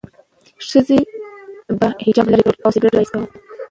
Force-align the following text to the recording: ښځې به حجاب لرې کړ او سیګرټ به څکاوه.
ښځې 0.67 0.99
به 1.79 1.87
حجاب 2.05 2.27
لرې 2.31 2.43
کړ 2.47 2.53
او 2.63 2.69
سیګرټ 2.73 2.93
به 2.95 3.07
څکاوه. 3.07 3.27